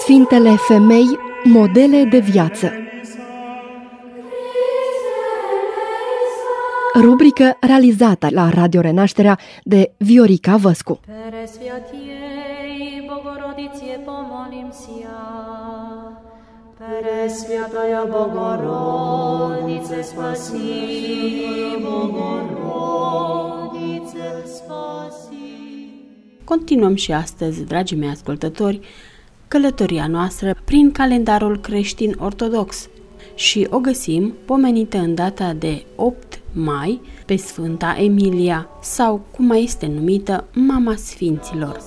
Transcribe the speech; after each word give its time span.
Sfintele 0.00 0.56
femei, 0.56 1.18
modele 1.44 2.04
de 2.04 2.18
viață 2.18 2.72
Rubrică 7.00 7.56
realizată 7.60 8.26
la 8.30 8.48
Radio 8.48 8.80
Renașterea 8.80 9.38
de 9.64 9.92
Viorica 9.96 10.56
Văscu. 10.56 11.00
Presviatiei 11.30 13.08
Bogorodiție 13.08 14.00
pomolim 14.04 14.70
sia. 14.70 15.18
Presviataia 16.78 18.06
Bogorodice 18.10 20.00
spasi, 20.02 20.56
Bogorodice 21.82 22.59
Continuăm 26.50 26.94
și 26.94 27.12
astăzi, 27.12 27.64
dragii 27.64 27.96
mei 27.96 28.08
ascultători, 28.08 28.80
călătoria 29.48 30.06
noastră 30.06 30.56
prin 30.64 30.92
calendarul 30.92 31.60
creștin 31.60 32.16
ortodox 32.18 32.88
și 33.34 33.66
o 33.70 33.78
găsim 33.78 34.34
pomenită 34.44 34.98
în 34.98 35.14
data 35.14 35.52
de 35.52 35.84
8 35.96 36.40
mai 36.52 37.00
pe 37.26 37.36
Sfânta 37.36 37.96
Emilia 37.98 38.68
sau 38.82 39.20
cum 39.30 39.44
mai 39.44 39.62
este 39.62 39.86
numită 39.86 40.44
Mama 40.52 40.94
Sfinților. 40.94 41.80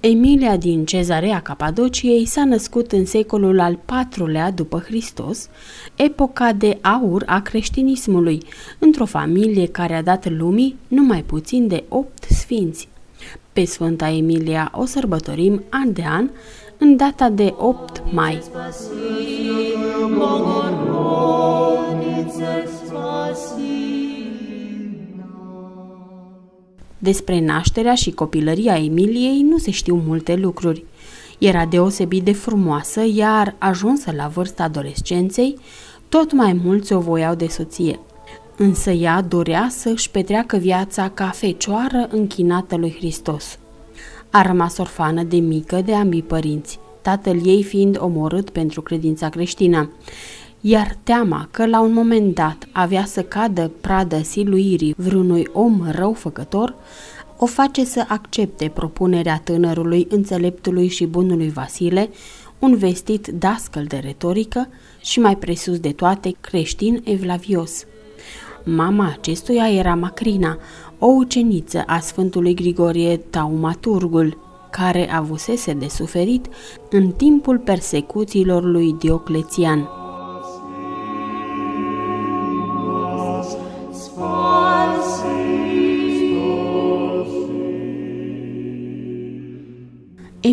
Emilia 0.00 0.56
din 0.56 0.84
Cezarea 0.84 1.40
Capadociei 1.40 2.24
s-a 2.26 2.44
născut 2.44 2.92
în 2.92 3.04
secolul 3.04 3.60
al 3.60 3.78
IV-lea 4.16 4.50
după 4.50 4.78
Hristos, 4.78 5.48
epoca 5.94 6.52
de 6.52 6.78
aur 6.80 7.22
a 7.26 7.40
creștinismului, 7.40 8.42
într-o 8.78 9.04
familie 9.04 9.66
care 9.66 9.94
a 9.94 10.02
dat 10.02 10.30
lumii 10.30 10.76
numai 10.88 11.22
puțin 11.22 11.68
de 11.68 11.84
opt 11.88 12.22
sfinți. 12.30 12.88
Pe 13.52 13.64
Sfânta 13.64 14.08
Emilia 14.08 14.70
o 14.74 14.84
sărbătorim 14.84 15.62
an 15.68 15.92
de 15.92 16.04
an, 16.06 16.30
în 16.78 16.96
data 16.96 17.28
de 17.28 17.54
8 17.56 18.02
mai. 18.12 18.42
Despre 27.02 27.40
nașterea 27.40 27.94
și 27.94 28.10
copilăria 28.10 28.76
Emiliei 28.76 29.42
nu 29.42 29.58
se 29.58 29.70
știu 29.70 30.02
multe 30.06 30.34
lucruri. 30.34 30.84
Era 31.38 31.66
deosebit 31.66 32.22
de 32.24 32.32
frumoasă, 32.32 33.00
iar 33.14 33.54
ajunsă 33.58 34.12
la 34.16 34.26
vârsta 34.26 34.62
adolescenței, 34.62 35.58
tot 36.08 36.32
mai 36.32 36.52
mulți 36.64 36.92
o 36.92 36.98
voiau 36.98 37.34
de 37.34 37.46
soție. 37.46 37.98
Însă 38.56 38.90
ea 38.90 39.20
dorea 39.20 39.68
să 39.70 39.88
își 39.88 40.10
petreacă 40.10 40.56
viața 40.56 41.08
ca 41.08 41.26
fecioară 41.26 42.08
închinată 42.10 42.76
lui 42.76 42.94
Hristos. 42.98 43.58
A 44.30 44.42
rămas 44.42 44.78
orfană 44.78 45.22
de 45.22 45.36
mică 45.36 45.80
de 45.84 45.94
ambii 45.94 46.22
părinți, 46.22 46.78
tatăl 47.02 47.46
ei 47.46 47.62
fiind 47.62 47.96
omorât 48.00 48.50
pentru 48.50 48.82
credința 48.82 49.28
creștină 49.28 49.90
iar 50.60 50.96
teama 51.02 51.48
că 51.50 51.66
la 51.66 51.80
un 51.80 51.92
moment 51.92 52.34
dat 52.34 52.68
avea 52.72 53.04
să 53.04 53.22
cadă 53.22 53.70
pradă 53.80 54.22
siluirii 54.22 54.94
vreunui 54.96 55.46
om 55.52 55.82
răufăcător, 55.90 56.74
o 57.36 57.46
face 57.46 57.84
să 57.84 58.04
accepte 58.08 58.70
propunerea 58.74 59.40
tânărului 59.44 60.06
înțeleptului 60.10 60.88
și 60.88 61.06
bunului 61.06 61.50
Vasile, 61.50 62.10
un 62.58 62.76
vestit 62.76 63.26
dascăl 63.26 63.84
de 63.84 63.96
retorică 63.96 64.68
și 65.00 65.20
mai 65.20 65.36
presus 65.36 65.78
de 65.78 65.92
toate 65.92 66.34
creștin 66.40 67.00
evlavios. 67.04 67.84
Mama 68.64 69.14
acestuia 69.18 69.70
era 69.70 69.94
Macrina, 69.94 70.58
o 70.98 71.06
uceniță 71.06 71.82
a 71.86 71.98
Sfântului 71.98 72.54
Grigorie 72.54 73.16
Taumaturgul, 73.16 74.38
care 74.70 75.12
avusese 75.12 75.72
de 75.72 75.88
suferit 75.88 76.46
în 76.90 77.10
timpul 77.10 77.58
persecuțiilor 77.58 78.64
lui 78.64 78.96
Dioclețian. 78.98 79.99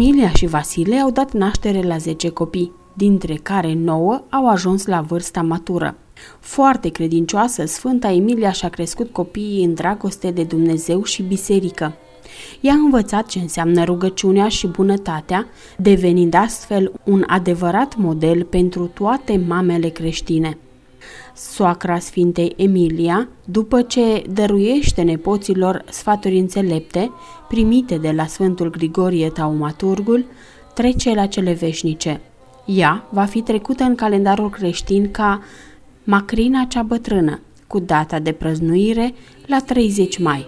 Emilia 0.00 0.30
și 0.32 0.46
Vasile 0.46 0.96
au 0.96 1.10
dat 1.10 1.32
naștere 1.32 1.82
la 1.82 1.96
10 1.96 2.28
copii, 2.28 2.72
dintre 2.94 3.34
care 3.34 3.74
9 3.74 4.22
au 4.30 4.48
ajuns 4.48 4.86
la 4.86 5.00
vârsta 5.00 5.42
matură. 5.42 5.96
Foarte 6.38 6.88
credincioasă, 6.88 7.64
Sfânta 7.66 8.12
Emilia 8.12 8.52
și-a 8.52 8.68
crescut 8.68 9.12
copiii 9.12 9.64
în 9.64 9.74
dragoste 9.74 10.30
de 10.30 10.42
Dumnezeu 10.42 11.04
și 11.04 11.22
biserică. 11.22 11.94
I-a 12.60 12.72
învățat 12.72 13.26
ce 13.26 13.38
înseamnă 13.38 13.84
rugăciunea 13.84 14.48
și 14.48 14.66
bunătatea, 14.66 15.46
devenind 15.76 16.34
astfel 16.34 16.92
un 17.04 17.24
adevărat 17.26 17.96
model 17.96 18.44
pentru 18.44 18.86
toate 18.86 19.40
mamele 19.46 19.88
creștine 19.88 20.58
soacra 21.40 21.98
Sfintei 21.98 22.52
Emilia, 22.56 23.28
după 23.44 23.82
ce 23.82 24.22
dăruiește 24.30 25.02
nepoților 25.02 25.84
sfaturi 25.90 26.38
înțelepte, 26.38 27.10
primite 27.48 27.96
de 27.98 28.10
la 28.10 28.26
Sfântul 28.26 28.70
Grigorie 28.70 29.28
Taumaturgul, 29.28 30.24
trece 30.74 31.14
la 31.14 31.26
cele 31.26 31.52
veșnice. 31.52 32.20
Ea 32.64 33.04
va 33.10 33.24
fi 33.24 33.42
trecută 33.42 33.84
în 33.84 33.94
calendarul 33.94 34.50
creștin 34.50 35.10
ca 35.10 35.42
Macrina 36.04 36.64
cea 36.64 36.82
bătrână, 36.82 37.40
cu 37.66 37.78
data 37.78 38.18
de 38.18 38.32
prăznuire 38.32 39.14
la 39.46 39.58
30 39.60 40.18
mai. 40.18 40.46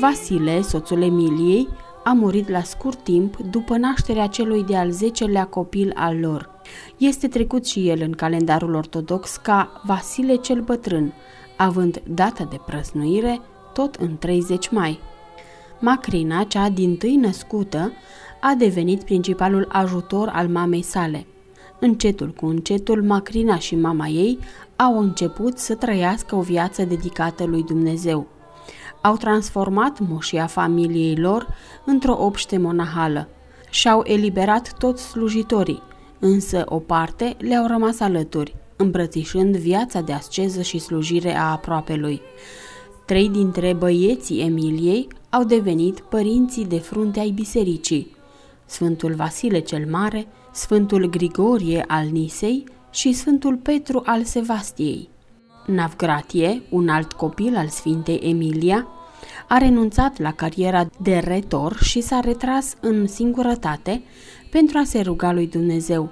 Vasile, 0.00 0.60
soțul 0.60 1.02
Emiliei, 1.02 1.68
a 2.08 2.12
murit 2.12 2.48
la 2.48 2.62
scurt 2.62 2.98
timp 3.02 3.36
după 3.36 3.76
nașterea 3.76 4.26
celui 4.26 4.64
de-al 4.64 4.90
zecelea 4.90 5.44
copil 5.44 5.92
al 5.94 6.18
lor. 6.18 6.50
Este 6.96 7.28
trecut 7.28 7.66
și 7.66 7.88
el 7.88 8.00
în 8.02 8.12
calendarul 8.12 8.74
ortodox 8.74 9.36
ca 9.36 9.80
Vasile 9.84 10.34
cel 10.34 10.60
Bătrân, 10.60 11.12
având 11.56 12.02
data 12.06 12.44
de 12.44 12.60
prăsnuire 12.66 13.40
tot 13.72 13.94
în 13.94 14.16
30 14.16 14.68
mai. 14.70 15.00
Macrina, 15.80 16.44
cea 16.44 16.68
din 16.68 16.96
tâi 16.96 17.16
născută, 17.16 17.92
a 18.40 18.54
devenit 18.58 19.02
principalul 19.02 19.68
ajutor 19.68 20.28
al 20.32 20.48
mamei 20.48 20.82
sale. 20.82 21.26
Încetul 21.80 22.30
cu 22.30 22.46
încetul, 22.46 23.02
Macrina 23.02 23.58
și 23.58 23.76
mama 23.76 24.06
ei 24.06 24.38
au 24.76 24.98
început 24.98 25.58
să 25.58 25.74
trăiască 25.74 26.36
o 26.36 26.40
viață 26.40 26.84
dedicată 26.84 27.44
lui 27.44 27.62
Dumnezeu 27.62 28.37
au 29.00 29.16
transformat 29.16 29.98
moșia 29.98 30.46
familiei 30.46 31.16
lor 31.16 31.46
într-o 31.84 32.16
obște 32.20 32.58
monahală 32.58 33.28
și-au 33.70 34.02
eliberat 34.04 34.72
toți 34.78 35.02
slujitorii, 35.02 35.82
însă 36.18 36.64
o 36.66 36.78
parte 36.78 37.36
le-au 37.38 37.66
rămas 37.66 38.00
alături, 38.00 38.54
îmbrățișând 38.76 39.56
viața 39.56 40.00
de 40.00 40.12
asceză 40.12 40.62
și 40.62 40.78
slujire 40.78 41.36
a 41.36 41.50
aproapelui. 41.50 42.20
Trei 43.06 43.28
dintre 43.28 43.72
băieții 43.72 44.40
Emiliei 44.40 45.08
au 45.30 45.44
devenit 45.44 46.00
părinții 46.00 46.64
de 46.64 46.78
frunte 46.78 47.20
ai 47.20 47.30
bisericii, 47.30 48.16
Sfântul 48.64 49.14
Vasile 49.14 49.58
cel 49.58 49.86
Mare, 49.90 50.26
Sfântul 50.52 51.06
Grigorie 51.10 51.84
al 51.86 52.06
Nisei 52.06 52.64
și 52.90 53.12
Sfântul 53.12 53.56
Petru 53.56 54.02
al 54.04 54.24
Sevastiei. 54.24 55.08
Navgratie, 55.68 56.62
un 56.68 56.88
alt 56.88 57.12
copil 57.12 57.56
al 57.56 57.68
Sfintei 57.68 58.20
Emilia, 58.22 58.86
a 59.48 59.58
renunțat 59.58 60.18
la 60.18 60.32
cariera 60.32 60.86
de 61.00 61.18
retor 61.18 61.76
și 61.76 62.00
s-a 62.00 62.20
retras 62.20 62.74
în 62.80 63.06
singurătate 63.06 64.02
pentru 64.50 64.78
a 64.78 64.84
se 64.84 65.00
ruga 65.00 65.32
lui 65.32 65.46
Dumnezeu. 65.46 66.10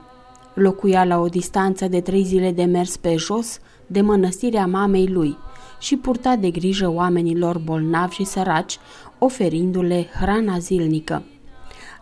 Locuia 0.55 1.05
la 1.05 1.19
o 1.19 1.27
distanță 1.27 1.89
de 1.89 2.01
trei 2.01 2.25
zile 2.25 2.53
de 2.53 2.65
mers 2.65 2.97
pe 2.97 3.17
jos 3.17 3.59
de 3.87 4.01
mănăstirea 4.01 4.67
mamei 4.67 5.07
lui 5.07 5.37
și 5.79 5.97
purta 5.97 6.37
de 6.37 6.51
grijă 6.51 6.89
oamenilor 6.89 7.59
bolnavi 7.59 8.15
și 8.15 8.25
săraci, 8.25 8.79
oferindu-le 9.19 10.07
hrana 10.21 10.59
zilnică. 10.59 11.23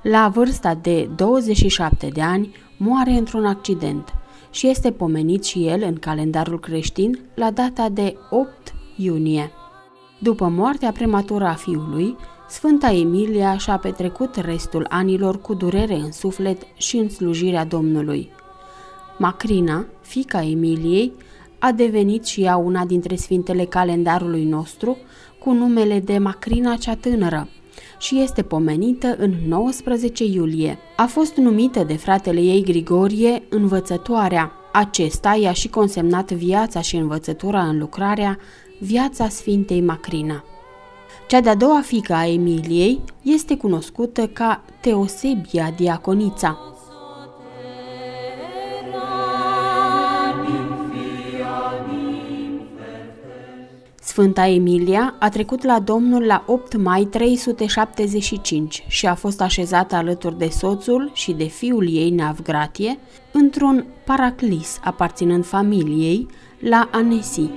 La 0.02 0.28
vârsta 0.28 0.74
de 0.74 1.10
27 1.16 2.08
de 2.08 2.22
ani, 2.22 2.54
moare 2.76 3.10
într-un 3.10 3.44
accident 3.44 4.14
și 4.54 4.68
este 4.68 4.90
pomenit 4.90 5.44
și 5.44 5.66
el 5.66 5.82
în 5.82 5.94
calendarul 5.94 6.60
creștin 6.60 7.18
la 7.34 7.50
data 7.50 7.88
de 7.88 8.16
8 8.30 8.74
iunie. 8.96 9.50
După 10.18 10.48
moartea 10.48 10.92
prematură 10.92 11.44
a 11.44 11.54
fiului, 11.54 12.16
Sfânta 12.48 12.92
Emilia 12.92 13.56
și-a 13.56 13.76
petrecut 13.76 14.36
restul 14.36 14.86
anilor 14.88 15.40
cu 15.40 15.54
durere 15.54 15.94
în 15.94 16.12
suflet 16.12 16.62
și 16.76 16.96
în 16.96 17.08
slujirea 17.08 17.64
Domnului. 17.64 18.30
Macrina, 19.18 19.86
fica 20.00 20.42
Emiliei, 20.42 21.12
a 21.58 21.72
devenit 21.72 22.24
și 22.24 22.42
ea 22.42 22.56
una 22.56 22.84
dintre 22.84 23.16
sfintele 23.16 23.64
calendarului 23.64 24.44
nostru, 24.44 24.96
cu 25.38 25.52
numele 25.52 26.00
de 26.00 26.18
Macrina 26.18 26.76
cea 26.76 26.94
tânără 26.94 27.48
și 27.98 28.20
este 28.20 28.42
pomenită 28.42 29.16
în 29.18 29.34
19 29.48 30.24
iulie. 30.24 30.78
A 30.96 31.06
fost 31.06 31.36
numită 31.36 31.84
de 31.84 31.96
fratele 31.96 32.40
ei 32.40 32.62
Grigorie 32.62 33.42
învățătoarea. 33.48 34.52
Acesta 34.72 35.38
i-a 35.40 35.52
și 35.52 35.68
consemnat 35.68 36.32
viața 36.32 36.80
și 36.80 36.96
învățătura 36.96 37.62
în 37.62 37.78
lucrarea 37.78 38.38
Viața 38.78 39.28
Sfintei 39.28 39.80
Macrina. 39.80 40.44
Cea 41.26 41.40
de-a 41.40 41.54
doua 41.54 41.80
fică 41.80 42.12
a 42.12 42.26
Emiliei 42.26 43.00
este 43.22 43.56
cunoscută 43.56 44.26
ca 44.26 44.64
Teosebia 44.80 45.70
Diaconița. 45.76 46.73
Sfânta 54.14 54.46
Emilia 54.46 55.14
a 55.18 55.28
trecut 55.28 55.64
la 55.64 55.78
Domnul 55.78 56.22
la 56.22 56.44
8 56.46 56.76
mai 56.76 57.04
375 57.04 58.84
și 58.88 59.06
a 59.06 59.14
fost 59.14 59.40
așezată 59.40 59.94
alături 59.94 60.38
de 60.38 60.48
soțul 60.48 61.10
și 61.14 61.32
de 61.32 61.44
fiul 61.44 61.88
ei 61.94 62.10
Navgratie 62.10 62.98
într-un 63.32 63.86
paraclis 64.04 64.78
aparținând 64.84 65.44
familiei 65.44 66.26
la 66.58 66.88
Anesi. 66.92 67.50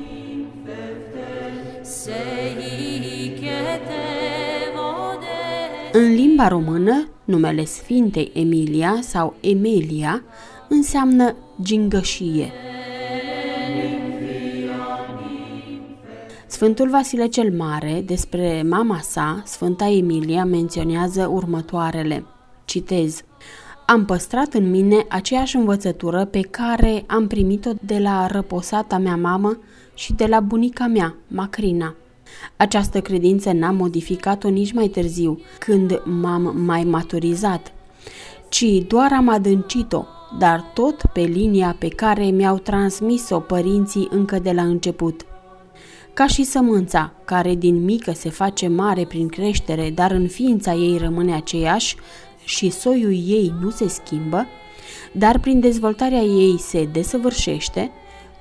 În 5.92 6.14
limba 6.14 6.48
română, 6.48 7.08
numele 7.24 7.66
Sfintei 7.66 8.32
Emilia 8.34 8.98
sau 9.02 9.36
Emilia 9.40 10.24
înseamnă 10.70 11.36
gingășie. 11.62 12.52
Sfântul 16.58 16.90
Vasile 16.90 17.26
cel 17.28 17.52
Mare, 17.52 18.04
despre 18.06 18.64
mama 18.70 19.00
sa, 19.02 19.42
Sfânta 19.46 19.90
Emilia, 19.90 20.46
menționează 20.46 21.28
următoarele. 21.28 22.26
Citez. 22.66 23.22
Am 23.86 24.06
păstrat 24.06 24.54
în 24.54 24.70
mine 24.70 25.06
aceeași 25.10 25.56
învățătură 25.56 26.26
pe 26.26 26.42
care 26.42 27.04
am 27.08 27.28
primit-o 27.28 27.72
de 27.82 27.98
la 27.98 28.28
răposata 28.28 28.98
mea 28.98 29.16
mamă 29.16 29.58
și 29.94 30.14
de 30.14 30.26
la 30.26 30.40
bunica 30.40 30.88
mea, 30.88 31.16
Macrina. 31.28 31.96
Această 32.56 33.02
credință 33.02 33.52
n-am 33.52 33.76
modificat-o 33.76 34.50
nici 34.50 34.74
mai 34.74 34.88
târziu, 34.88 35.40
când 35.60 36.02
m-am 36.06 36.54
mai 36.66 36.84
maturizat, 36.84 37.74
ci 38.50 38.66
doar 38.88 39.14
am 39.14 39.30
adâncit-o, 39.30 40.06
dar 40.40 40.72
tot 40.74 41.02
pe 41.14 41.22
linia 41.22 41.76
pe 41.80 41.88
care 41.88 42.26
mi-au 42.26 42.58
transmis-o 42.58 43.40
părinții 43.40 44.08
încă 44.12 44.40
de 44.40 44.52
la 44.52 44.64
început. 44.64 45.27
Ca 46.18 46.28
și 46.28 46.44
sămânța, 46.44 47.14
care 47.26 47.56
din 47.56 47.84
mică 47.84 48.12
se 48.12 48.30
face 48.30 48.68
mare 48.68 49.06
prin 49.06 49.28
creștere, 49.28 49.90
dar 49.90 50.12
în 50.12 50.28
ființa 50.28 50.74
ei 50.74 50.98
rămâne 50.98 51.34
aceeași 51.34 51.96
și 52.44 52.70
soiul 52.70 53.12
ei 53.12 53.54
nu 53.62 53.70
se 53.70 53.88
schimbă, 53.88 54.46
dar 55.12 55.40
prin 55.40 55.60
dezvoltarea 55.60 56.22
ei 56.22 56.60
se 56.60 56.86
desăvârșește, 56.86 57.92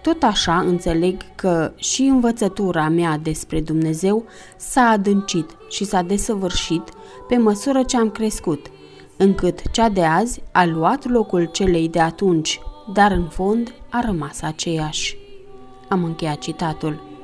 tot 0.03 0.23
așa 0.23 0.59
înțeleg 0.59 1.17
că 1.35 1.73
și 1.77 2.03
învățătura 2.03 2.89
mea 2.89 3.19
despre 3.23 3.61
Dumnezeu 3.61 4.25
s-a 4.57 4.83
adâncit 4.83 5.51
și 5.69 5.85
s-a 5.85 6.03
desăvârșit 6.03 6.83
pe 7.29 7.37
măsură 7.37 7.83
ce 7.83 7.97
am 7.97 8.11
crescut, 8.11 8.67
încât 9.17 9.71
cea 9.71 9.89
de 9.89 10.05
azi 10.05 10.43
a 10.53 10.65
luat 10.65 11.11
locul 11.11 11.49
celei 11.53 11.89
de 11.89 12.01
atunci, 12.01 12.61
dar 12.93 13.11
în 13.11 13.29
fond 13.29 13.75
a 13.91 14.01
rămas 14.01 14.43
aceeași. 14.43 15.17
Am 15.89 16.05
încheiat 16.05 16.39
citatul. 16.39 17.16